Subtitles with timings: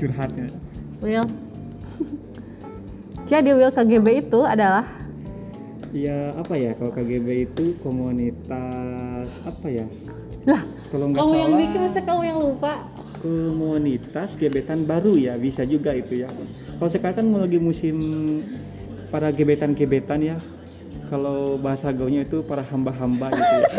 [0.00, 0.48] curhatnya.
[1.04, 1.28] Will.
[3.28, 4.82] Jadi Will KGB itu adalah
[5.90, 9.86] Ya apa ya kalau KGB itu komunitas apa ya?
[10.46, 12.72] lah Kalau nggak kamu yang salah bikin masa kamu yang lupa.
[13.20, 16.30] komunitas gebetan baru ya bisa juga itu ya.
[16.80, 17.96] Kalau sekarang kan lagi musim
[19.12, 20.36] para gebetan-gebetan ya.
[21.10, 23.66] Kalau bahasa gaulnya itu para hamba-hamba gitu ya.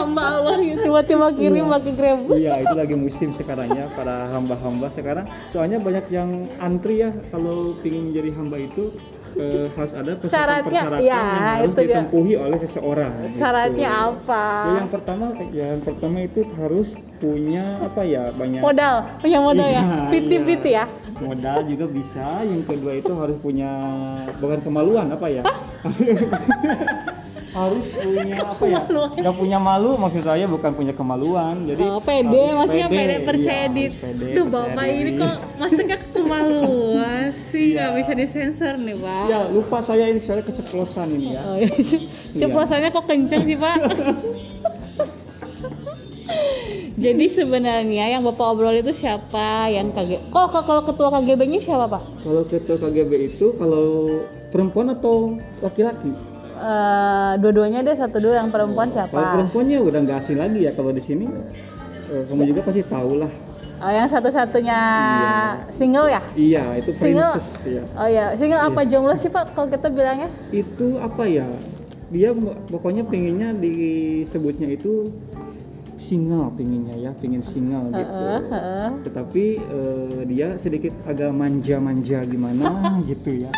[0.00, 2.24] Hamba Allah yang tiba-tiba kirim pakai grab.
[2.32, 5.28] Iya itu lagi musim sekarang ya para hamba-hamba sekarang.
[5.52, 8.88] Soalnya banyak yang antri ya kalau ingin jadi hamba itu
[9.34, 11.86] eh, harus ada persyaratan ya, yang harus itu dia.
[11.86, 13.12] ditempuhi oleh seseorang.
[13.22, 13.38] gitu.
[13.38, 14.44] Syaratnya apa?
[14.44, 19.82] Ya, yang pertama, yang pertama itu harus punya apa ya banyak Modal, punya modal ya.
[19.82, 20.84] Iya, Piti-piti iya.
[20.88, 21.20] ya.
[21.20, 22.26] Modal juga bisa.
[22.42, 23.70] Yang kedua itu harus punya
[24.36, 25.42] bukan kemaluan apa ya?
[27.50, 28.80] harus punya apa ya?
[29.18, 31.66] Yang punya malu maksud saya bukan punya kemaluan.
[31.66, 33.90] Jadi Oh, pede, maksudnya pede, percaya Iya, diri.
[33.90, 35.00] harus pede, Duh, percaya Bapak diri.
[35.02, 37.90] ini kok masuknya ke kemaluan sih, Iya.
[37.90, 39.24] nggak bisa disensor nih, Pak.
[39.26, 41.42] Ya lupa saya ini saya keceplosan ini ya.
[41.42, 41.74] Oh, iya.
[42.38, 43.76] Ceplosannya kok kenceng sih, Pak?
[47.00, 49.72] Jadi sebenarnya yang Bapak obrol itu siapa?
[49.72, 52.02] Yang KG Kok kalau ketua KGB-nya siapa, Pak?
[52.20, 54.20] Kalau ketua KGB itu kalau
[54.52, 56.12] perempuan atau laki-laki?
[56.60, 59.16] Eh, dua-duanya deh satu dua yang perempuan Kalau siapa?
[59.16, 61.24] perempuannya udah nggak asing lagi ya kalau di sini.
[62.12, 63.32] Eh, kamu juga pasti tahu lah.
[63.80, 64.80] Oh, yang satu-satunya
[65.72, 66.20] single ya?
[66.36, 67.32] Iya, itu Single.
[67.32, 67.82] princess ya.
[67.96, 70.28] Oh iya, single apa jomblo sih Pak kalau kita bilangnya?
[70.52, 71.48] Itu apa ya?
[72.12, 72.36] Dia
[72.68, 75.08] pokoknya pengennya disebutnya itu
[76.00, 78.08] single pinginnya ya, pingin single gitu.
[78.08, 78.88] Heeh, heeh.
[79.04, 82.66] Tetapi eh, dia sedikit agak manja-manja gimana
[83.10, 83.50] gitu ya.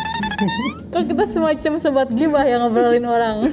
[0.91, 3.47] Kok kita semacam sobat gibah yang ngobrolin orang?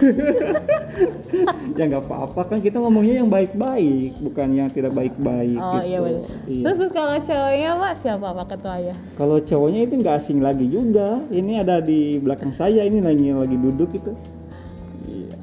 [1.79, 5.57] ya nggak apa-apa kan kita ngomongnya yang baik-baik, bukan yang tidak baik-baik.
[5.57, 5.87] Oh gitu.
[5.87, 6.25] iya benar.
[6.51, 6.65] Iya.
[6.67, 8.95] Terus kalau ceweknya Pak siapa Pak ketuanya?
[9.15, 11.23] Kalau cowoknya itu nggak asing lagi juga.
[11.31, 14.13] Ini ada di belakang saya, ini lagi lagi duduk itu.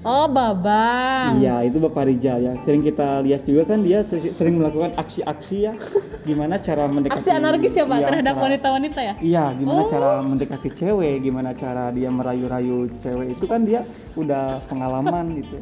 [0.02, 1.42] Oh Babang.
[1.42, 2.54] Iya, itu Bapak Rijal ya.
[2.64, 5.74] Sering kita lihat juga kan dia ser- sering melakukan aksi-aksi ya.
[6.22, 9.14] Gimana cara mendekati Aksi anarkis ya Pak Iya, terhadap wanita-wanita ya?
[9.18, 9.90] Iya, gimana Oh.
[9.90, 15.58] cara mendekati cewek, gimana cara dia merayu-rayu cewek itu kan dia udah pengalaman gitu.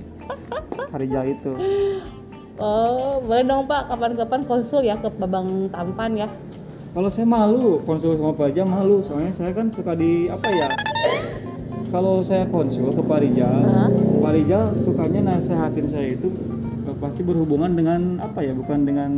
[0.93, 1.51] Rijal itu.
[2.55, 6.27] Oh boleh dong Pak kapan-kapan konsul ya ke Babang Tampan ya?
[6.93, 10.69] Kalau saya malu, konsul sama Pak Rijal malu, soalnya saya kan suka di apa ya?
[11.85, 13.89] Kalau saya konsul ke Pak Rijal, Hah?
[14.25, 16.33] Pak Rijal sukanya nasehatin saya itu
[16.89, 18.57] eh, pasti berhubungan dengan apa ya?
[18.57, 19.11] Bukan dengan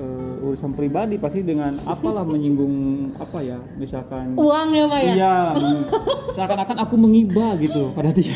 [0.00, 2.72] eh, urusan pribadi, pasti dengan apalah menyinggung
[3.20, 3.60] apa ya?
[3.76, 5.12] Misalkan Uang ya Pak ya?
[5.12, 5.34] Iya,
[6.32, 8.32] seakan-akan aku mengiba gitu pada dia.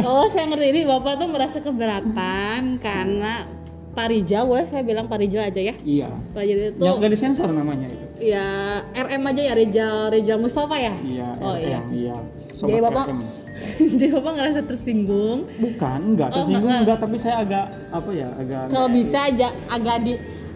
[0.00, 3.44] Oh saya ngerti ini Bapak tuh merasa keberatan karena
[3.92, 5.74] Pak Rijal, boleh saya bilang Pak Rijal aja ya?
[5.84, 6.08] iya.
[6.32, 8.06] Pak Rijal itu Yang gak disensor namanya itu.
[8.24, 8.46] ya
[8.92, 10.94] RM aja ya Rijal Rijal Mustafa ya?
[11.00, 11.80] Iya, Oh, RM, iya.
[11.92, 12.16] iya.
[12.56, 13.20] Jadi Sobat Bapak RM.
[13.90, 15.48] Jadi Bapak ngerasa tersinggung.
[15.56, 19.48] Bukan, enggak Oh, tersinggung enggak, enggak, tapi saya agak apa ya, agak Kalau bisa aja
[19.66, 20.12] agak di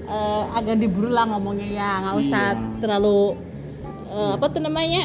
[0.06, 2.62] eh, agak diburu lah ngomongnya ya, nggak usah Iya.
[2.78, 3.21] terlalu
[4.10, 5.03] eh, apa tuh namanya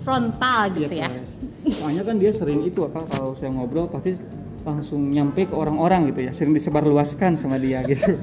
[0.00, 1.08] frontal Iya, gitu ya.
[1.08, 1.24] Kak.
[1.70, 4.16] Soalnya kan dia sering itu apa kalau saya ngobrol pasti
[4.60, 8.20] langsung nyampe ke orang-orang gitu ya, sering disebarluaskan sama dia gitu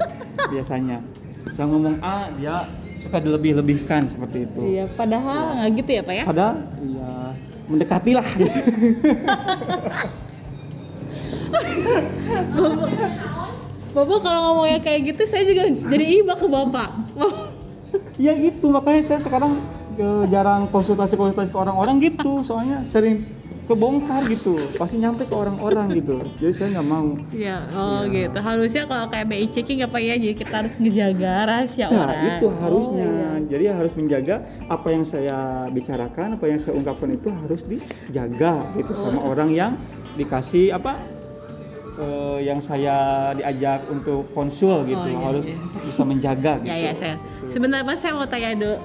[0.48, 1.02] biasanya.
[1.50, 4.60] Saya ngomong A, dia suka dilebih-lebihkan seperti itu.
[4.68, 6.24] Iya, padahal nggak gitu ya Pak ya?
[6.24, 7.10] Padahal ya
[7.68, 8.26] mendekati lah.
[13.88, 16.88] Bapak kalau ngomongnya kayak gitu saya juga jadi iba ke Bapak.
[18.20, 19.58] ya gitu makanya saya sekarang
[19.96, 23.24] eh, jarang konsultasi-konsultasi ke orang-orang gitu, soalnya sering
[23.68, 26.16] kebongkar gitu, pasti nyampe ke orang-orang gitu.
[26.40, 27.08] Jadi saya nggak mau.
[27.30, 28.34] Ya, oh gitu.
[28.34, 32.22] Harusnya kalau kayak BI checking apa ya, jadi kita harus ngejaga rahasia Nah, orang.
[32.26, 33.04] itu harusnya.
[33.04, 33.30] Oh, iya.
[33.46, 34.34] Jadi harus menjaga
[34.66, 35.36] apa yang saya
[35.68, 39.30] bicarakan, apa yang saya ungkapkan itu harus dijaga gitu sama Oh.
[39.30, 39.72] orang yang
[40.14, 40.96] dikasih apa
[41.94, 42.96] eh, yang saya
[43.34, 44.96] diajak untuk konsul gitu.
[44.96, 45.56] Oh, iya, harus iya.
[45.78, 46.70] bisa menjaga gitu.
[46.72, 47.16] Ya ya saya.
[47.46, 48.76] Sebentar Pak saya mau tanya dulu.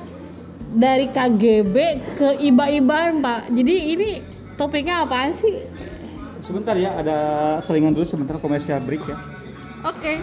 [0.74, 1.76] Dari KGB
[2.18, 3.54] ke iba-ibaan Pak.
[3.54, 4.10] Jadi ini
[4.56, 5.66] topiknya apaan sih?
[6.44, 7.18] Sebentar ya, ada
[7.64, 9.18] selingan dulu sebentar komersial break ya.
[9.84, 10.20] Oke.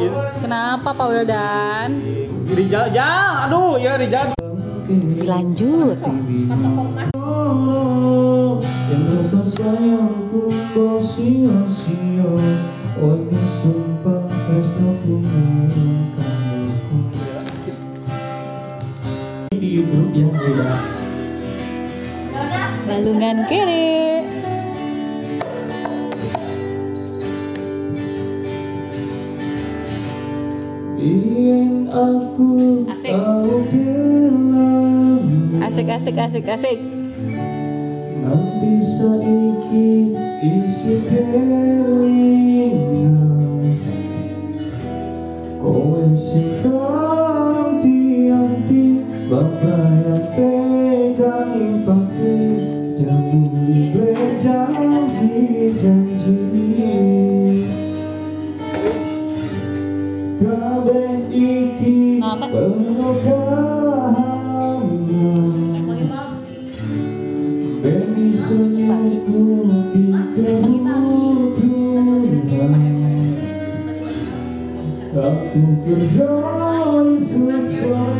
[0.00, 0.10] ya.
[0.40, 1.90] Kenapa Pak Wildan?
[2.50, 4.33] Rijal, Jal, aduh ya Rijal.
[19.48, 20.76] Di grup yang beda.
[22.84, 24.13] Balungan kiri.
[35.84, 36.80] Asik asik asik asik.
[38.24, 43.20] Nanti saiki isi kelingan
[45.60, 52.32] Kowe sing anti-anti Bapak pegang impati
[52.96, 53.44] Jamu
[53.92, 56.40] berjanji-janji
[60.40, 63.43] Kabeh iki penuh
[75.54, 78.18] Kung kadyan isuksan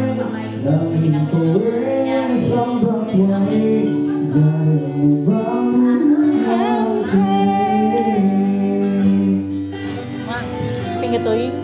[11.05, 11.64] Ang tuwing isang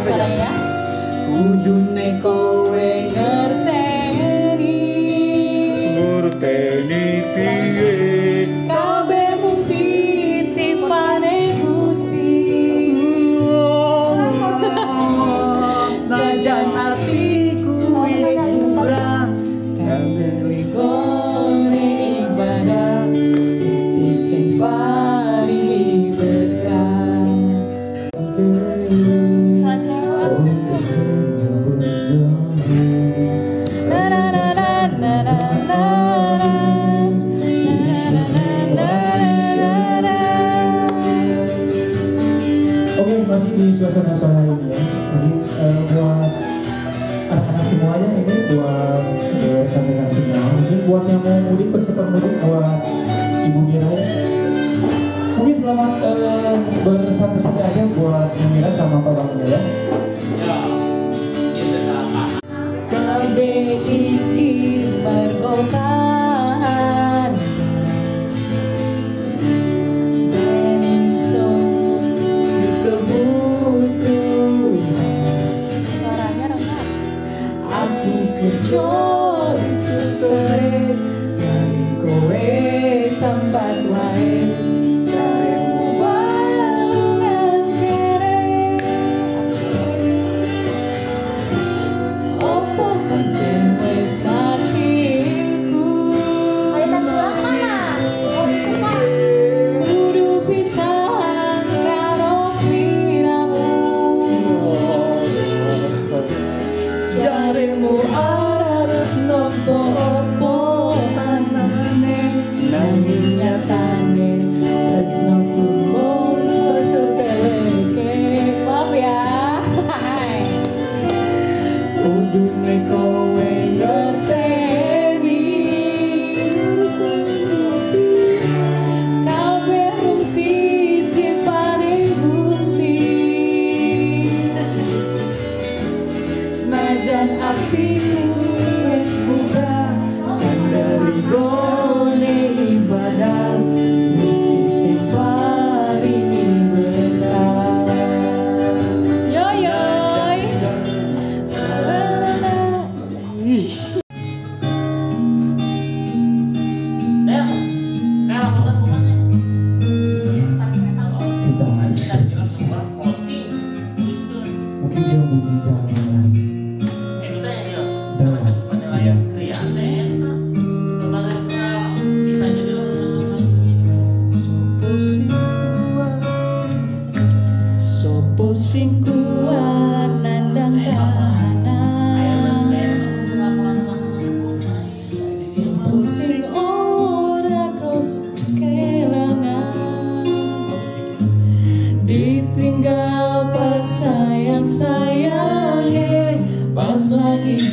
[0.00, 0.52] Oh, nggak pas suaranya ya
[1.28, 3.39] kudune kowe ngerteni
[44.00, 44.80] suasana sore ini ya.
[44.80, 45.30] Jadi
[45.60, 46.30] eh, buat
[47.30, 49.02] anak-anak semuanya ini buat
[49.36, 50.40] eh, rekan-rekan semua.
[50.56, 52.80] Mungkin buat yang mau mudik persiapan mudik buat
[53.44, 54.04] ibu Mira ya.
[55.36, 59.60] Mungkin selamat eh, bersantai-santai aja buat Ibu Mira sama Pak Bang ya.
[60.40, 60.89] Kabeh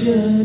[0.08, 0.37] future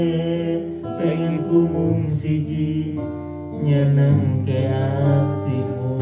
[0.82, 2.96] Pengen kumung siji
[3.64, 6.00] nyeneng ke hatimu.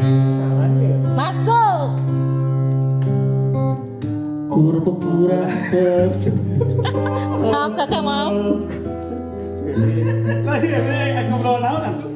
[1.16, 1.88] Masuk!
[4.50, 5.50] Kurang
[7.50, 8.34] maaf kakak maaf.
[10.44, 12.06] Lagi ada yang ngobrol naon aku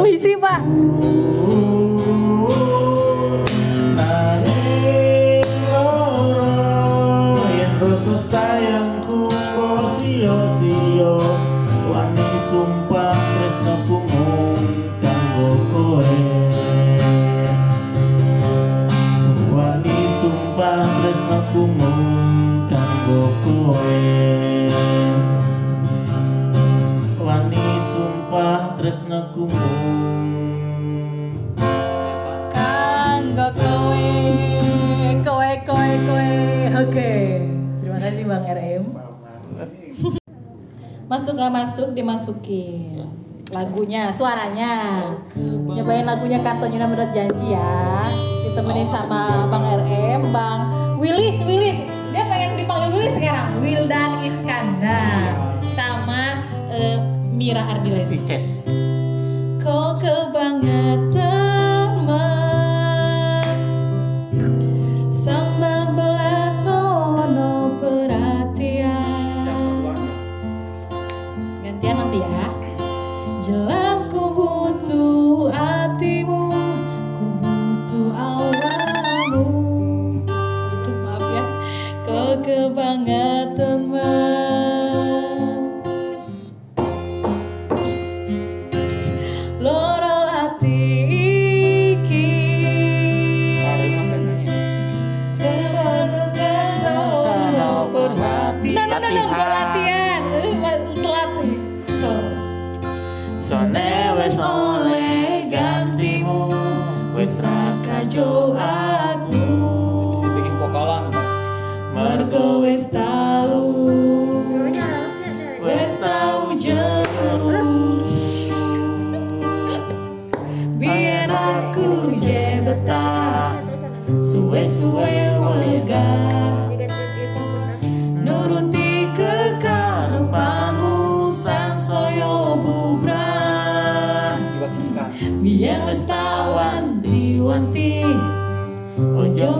[0.00, 0.62] puisi pak.
[38.62, 38.84] BBM.
[41.10, 43.04] Masuk gak masuk dimasukin
[43.52, 45.02] lagunya, suaranya.
[45.66, 48.06] Nyobain lagunya kartunya menurut janji ya.
[48.48, 50.60] Ditemenin sama Bang RM, Bang
[51.02, 51.78] Willis, Willis.
[52.14, 53.46] Dia pengen dipanggil Willis sekarang.
[53.60, 55.36] Wildan Iskandar
[55.76, 56.96] sama uh,
[57.34, 58.08] Mira Ardiles.
[59.60, 61.11] Kau kebanget.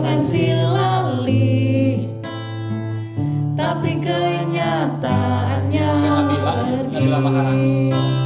[0.01, 2.07] masih lali
[3.53, 6.35] Tapi kenyataannya Tapi,
[6.89, 8.22] pergi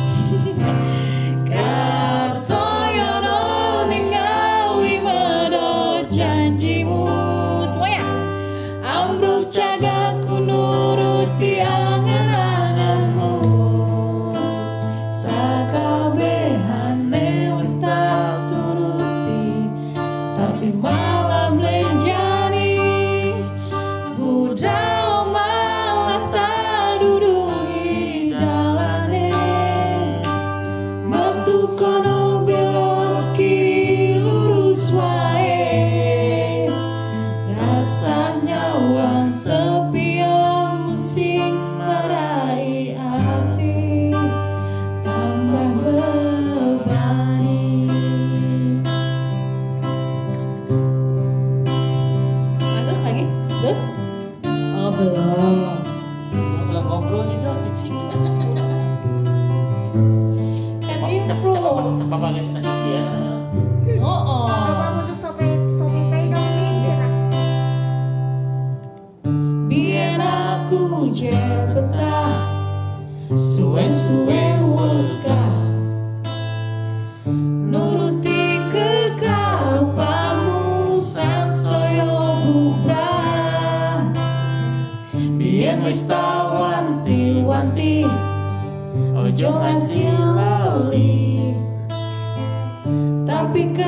[93.57, 93.86] because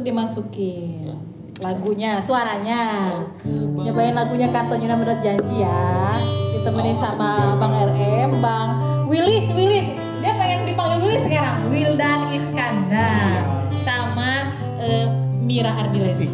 [0.00, 1.12] langsung dimasukin
[1.60, 3.12] lagunya, suaranya.
[3.76, 6.16] Nyobain lagunya kartunya menurut janji ya.
[6.56, 8.68] ditemani sama Bang RM, Bang
[9.12, 9.92] Willis, Willis.
[10.24, 11.56] Dia pengen dipanggil Willis sekarang.
[11.68, 13.44] Wildan Iskandar
[13.84, 15.06] sama uh,
[15.44, 16.32] Mira Ardiles.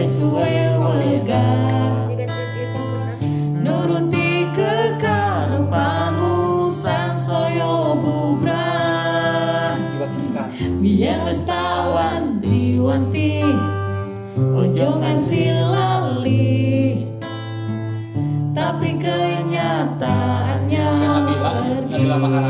[0.00, 0.56] this way.
[3.60, 4.48] Nuruti
[6.72, 8.00] sang soyo.
[10.80, 13.44] Biar lestawan diwanti,
[14.40, 17.04] ojo ngasih lali.
[18.56, 20.88] Tapi kenyataannya
[21.92, 22.49] pergi.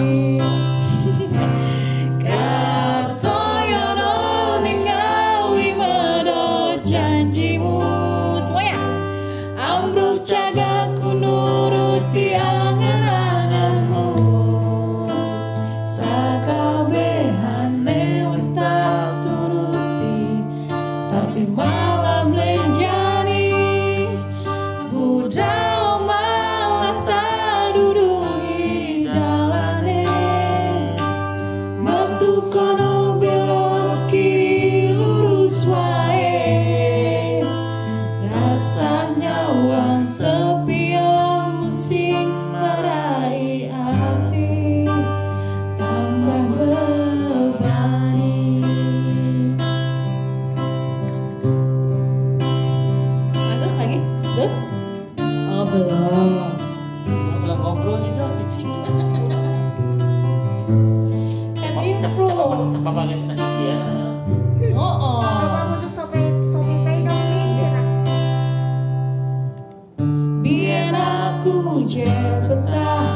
[71.81, 73.09] ujar betah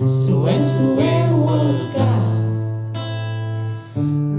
[0.00, 1.12] Suwe-suwe
[1.44, 2.24] wekah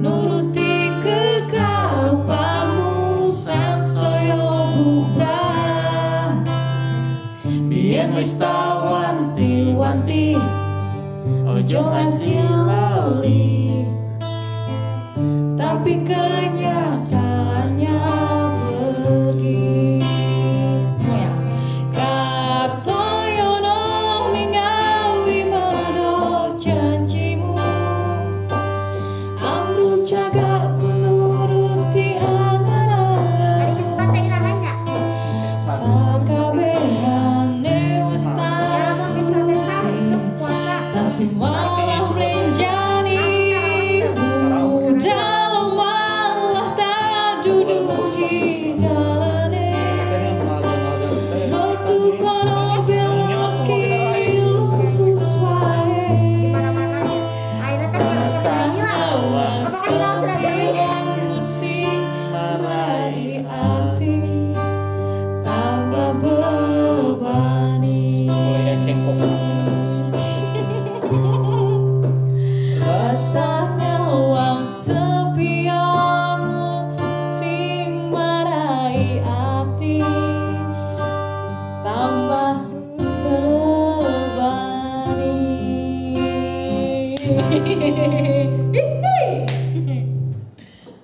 [0.02, 2.90] Nuruti kekapamu
[3.30, 5.54] Sansoyo bubra
[7.70, 10.34] Biar wistawan wanti-wanti
[11.46, 13.77] Ojo asil lali.
[41.10, 41.47] judgment.